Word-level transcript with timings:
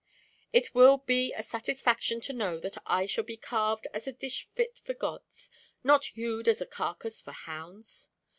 It 0.51 0.73
will 0.73 0.97
be 0.97 1.31
a 1.31 1.43
satisfaction 1.43 2.21
to 2.21 2.33
know 2.33 2.59
that 2.61 2.75
I 2.87 3.05
shall 3.05 3.23
be 3.23 3.37
carved 3.37 3.85
as 3.93 4.07
a 4.07 4.11
dish 4.11 4.45
fit 4.55 4.79
for 4.83 4.95
gods, 4.95 5.51
not 5.83 6.05
hewed 6.05 6.47
as 6.47 6.59
a 6.59 6.65
carcase 6.65 7.21
for 7.21 7.33
hounds. 7.33 8.09